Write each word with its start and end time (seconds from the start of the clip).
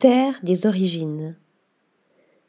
Terre 0.00 0.40
des 0.42 0.64
origines. 0.64 1.36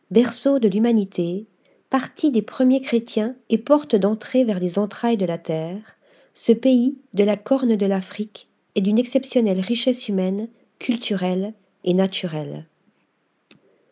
Berceau 0.10 0.58
de 0.58 0.70
l'humanité, 0.70 1.48
partie 1.90 2.32
des 2.32 2.42
premiers 2.42 2.80
chrétiens 2.80 3.36
et 3.50 3.58
porte 3.58 3.94
d'entrée 3.94 4.46
vers 4.46 4.62
les 4.62 4.80
entrailles 4.80 5.18
de 5.18 5.26
la 5.26 5.38
terre, 5.38 5.98
ce 6.34 6.54
pays 6.54 6.96
de 7.14 7.26
la 7.26 7.36
corne 7.36 7.76
de 7.76 7.86
l'Afrique 7.86 8.48
est 8.76 8.82
d'une 8.82 8.98
exceptionnelle 8.98 9.60
richesse 9.60 10.08
humaine, 10.08 10.48
culturelle 10.80 11.54
et 11.84 11.94
naturelle. 11.94 12.68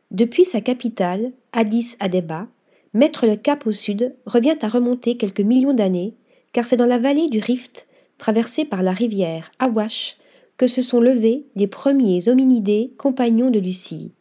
Depuis 0.09 0.45
sa 0.45 0.61
capitale, 0.61 1.33
Addis 1.51 1.97
Abeba, 1.99 2.47
mettre 2.93 3.27
le 3.27 3.35
cap 3.35 3.67
au 3.67 3.73
sud 3.73 4.15
revient 4.25 4.57
à 4.61 4.69
remonter 4.69 5.17
quelques 5.17 5.41
millions 5.41 5.73
d'années, 5.73 6.13
car 6.53 6.63
c'est 6.63 6.77
dans 6.77 6.85
la 6.85 6.97
vallée 6.97 7.27
du 7.27 7.39
Rift, 7.39 7.87
traversée 8.19 8.63
par 8.63 8.83
la 8.83 8.93
rivière 8.93 9.51
Awash, 9.59 10.15
que 10.59 10.67
se 10.67 10.81
sont 10.81 10.99
levés 10.99 11.45
les 11.55 11.67
premiers 11.67 12.27
hominidés 12.27 12.91
compagnons 12.97 13.49
de 13.49 13.59
Lucie. 13.59 14.11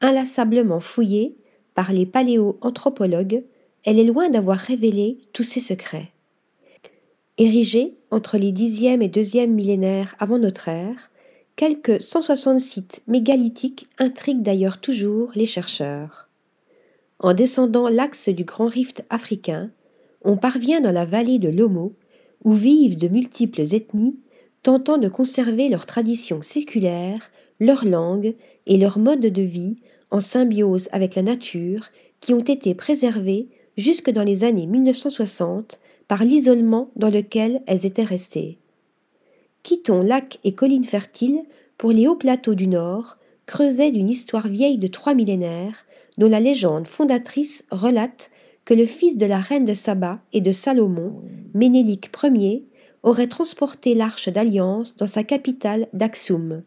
Inlassablement 0.00 0.80
fouillée 0.80 1.36
par 1.74 1.92
les 1.92 2.06
paléoanthropologues, 2.06 3.44
elle 3.84 3.98
est 3.98 4.04
loin 4.04 4.30
d'avoir 4.30 4.56
révélé 4.56 5.18
tous 5.34 5.42
ses 5.42 5.60
secrets. 5.60 6.10
Érigée 7.36 7.98
entre 8.10 8.38
les 8.38 8.50
dixième 8.50 9.02
et 9.02 9.08
deuxième 9.08 9.52
millénaires 9.52 10.16
avant 10.18 10.38
notre 10.38 10.68
ère, 10.68 11.10
quelques 11.54 12.00
160 12.00 12.58
sites 12.58 13.02
mégalithiques 13.06 13.88
intriguent 13.98 14.42
d'ailleurs 14.42 14.80
toujours 14.80 15.32
les 15.34 15.44
chercheurs. 15.44 16.30
En 17.18 17.34
descendant 17.34 17.90
l'axe 17.90 18.30
du 18.30 18.44
grand 18.44 18.68
rift 18.68 19.04
africain, 19.10 19.70
on 20.24 20.38
parvient 20.38 20.80
dans 20.80 20.92
la 20.92 21.04
vallée 21.04 21.38
de 21.38 21.50
l'Omo, 21.50 21.92
où 22.42 22.54
vivent 22.54 22.96
de 22.96 23.08
multiples 23.08 23.74
ethnies 23.74 24.16
tentant 24.62 24.98
de 24.98 25.08
conserver 25.08 25.68
leurs 25.68 25.86
traditions 25.86 26.42
séculaires, 26.42 27.30
leur 27.60 27.84
langue 27.84 28.34
et 28.66 28.76
leur 28.76 28.98
mode 28.98 29.20
de 29.20 29.42
vie 29.42 29.76
en 30.10 30.20
symbiose 30.20 30.88
avec 30.92 31.14
la 31.14 31.22
nature 31.22 31.88
qui 32.20 32.34
ont 32.34 32.40
été 32.40 32.74
préservées 32.74 33.48
jusque 33.76 34.10
dans 34.10 34.24
les 34.24 34.44
années 34.44 34.66
1960 34.66 35.80
par 36.08 36.24
l'isolement 36.24 36.90
dans 36.96 37.10
lequel 37.10 37.62
elles 37.66 37.86
étaient 37.86 38.04
restées. 38.04 38.58
Quittons 39.62 40.02
lacs 40.02 40.38
et 40.44 40.52
collines 40.52 40.84
fertiles 40.84 41.42
pour 41.76 41.90
les 41.90 42.06
hauts 42.06 42.16
plateaux 42.16 42.54
du 42.54 42.68
Nord, 42.68 43.18
creusés 43.46 43.90
d'une 43.90 44.08
histoire 44.08 44.48
vieille 44.48 44.78
de 44.78 44.86
trois 44.86 45.14
millénaires, 45.14 45.84
dont 46.18 46.28
la 46.28 46.40
légende 46.40 46.86
fondatrice 46.86 47.64
relate 47.70 48.30
que 48.64 48.74
le 48.74 48.86
fils 48.86 49.16
de 49.16 49.26
la 49.26 49.38
reine 49.38 49.64
de 49.64 49.74
Saba 49.74 50.20
et 50.32 50.40
de 50.40 50.52
Salomon, 50.52 51.22
Ménélique 51.54 52.10
Ier, 52.22 52.64
aurait 53.06 53.28
transporté 53.28 53.94
l'arche 53.94 54.28
d'alliance 54.28 54.96
dans 54.96 55.06
sa 55.06 55.22
capitale 55.22 55.86
d'Aksum. 55.92 56.64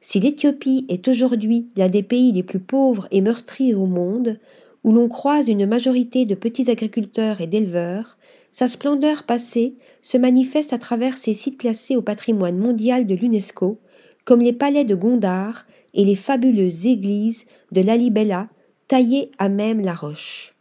Si 0.00 0.18
l'Éthiopie 0.18 0.86
est 0.88 1.06
aujourd'hui 1.08 1.68
l'un 1.76 1.90
des 1.90 2.02
pays 2.02 2.32
les 2.32 2.42
plus 2.42 2.58
pauvres 2.58 3.06
et 3.10 3.20
meurtris 3.20 3.74
au 3.74 3.84
monde, 3.84 4.40
où 4.82 4.92
l'on 4.92 5.08
croise 5.08 5.48
une 5.48 5.66
majorité 5.66 6.24
de 6.24 6.34
petits 6.34 6.70
agriculteurs 6.70 7.42
et 7.42 7.46
d'éleveurs, 7.46 8.16
sa 8.50 8.66
splendeur 8.66 9.24
passée 9.24 9.74
se 10.00 10.16
manifeste 10.16 10.72
à 10.72 10.78
travers 10.78 11.18
ses 11.18 11.34
sites 11.34 11.58
classés 11.58 11.96
au 11.96 12.02
patrimoine 12.02 12.56
mondial 12.56 13.06
de 13.06 13.14
l'UNESCO, 13.14 13.78
comme 14.24 14.40
les 14.40 14.54
palais 14.54 14.86
de 14.86 14.94
Gondar 14.94 15.66
et 15.92 16.04
les 16.06 16.16
fabuleuses 16.16 16.86
églises 16.86 17.44
de 17.72 17.82
Lalibela 17.82 18.48
taillées 18.86 19.32
à 19.36 19.50
même 19.50 19.82
la 19.82 19.94
roche. 19.94 20.54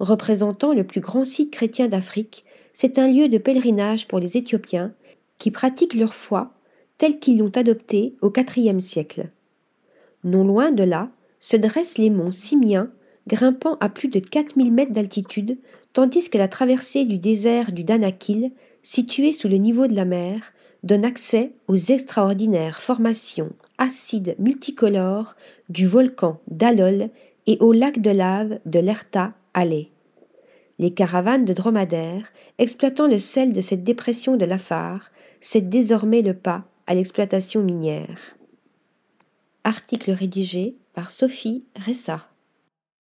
Représentant 0.00 0.72
le 0.72 0.84
plus 0.84 1.02
grand 1.02 1.24
site 1.24 1.50
chrétien 1.50 1.88
d'Afrique, 1.88 2.46
c'est 2.72 2.98
un 2.98 3.08
lieu 3.08 3.28
de 3.28 3.38
pèlerinage 3.38 4.08
pour 4.08 4.18
les 4.18 4.36
Éthiopiens 4.36 4.92
qui 5.38 5.50
pratiquent 5.50 5.94
leur 5.94 6.14
foi 6.14 6.52
telle 6.98 7.18
qu'ils 7.18 7.38
l'ont 7.38 7.52
adoptée 7.56 8.14
au 8.22 8.32
IVe 8.56 8.80
siècle. 8.80 9.30
Non 10.24 10.44
loin 10.44 10.70
de 10.70 10.84
là 10.84 11.10
se 11.40 11.56
dressent 11.56 11.98
les 11.98 12.10
monts 12.10 12.30
Simiens, 12.30 12.90
grimpant 13.26 13.76
à 13.80 13.88
plus 13.88 14.08
de 14.08 14.20
4000 14.20 14.72
mètres 14.72 14.92
d'altitude, 14.92 15.58
tandis 15.92 16.30
que 16.30 16.38
la 16.38 16.48
traversée 16.48 17.04
du 17.04 17.18
désert 17.18 17.72
du 17.72 17.84
Danakil, 17.84 18.52
situé 18.82 19.32
sous 19.32 19.48
le 19.48 19.56
niveau 19.56 19.86
de 19.86 19.94
la 19.94 20.04
mer, 20.04 20.52
donne 20.82 21.04
accès 21.04 21.52
aux 21.68 21.76
extraordinaires 21.76 22.80
formations 22.80 23.52
acides 23.78 24.36
multicolores 24.38 25.36
du 25.68 25.86
volcan 25.86 26.40
d'Alol 26.48 27.10
et 27.46 27.56
au 27.60 27.72
lac 27.72 28.00
de 28.00 28.10
lave 28.10 28.60
de 28.66 28.78
l'Erta 28.78 29.32
Alley. 29.54 29.91
Les 30.78 30.92
caravanes 30.92 31.44
de 31.44 31.52
dromadaires, 31.52 32.32
exploitant 32.58 33.06
le 33.06 33.18
sel 33.18 33.52
de 33.52 33.60
cette 33.60 33.84
dépression 33.84 34.36
de 34.36 34.44
l'Afar, 34.44 35.10
cèdent 35.40 35.68
désormais 35.68 36.22
le 36.22 36.34
pas 36.34 36.64
à 36.86 36.94
l'exploitation 36.94 37.62
minière. 37.62 38.36
Article 39.64 40.10
rédigé 40.10 40.76
par 40.94 41.10
Sophie 41.10 41.64
Ressa. 41.76 42.31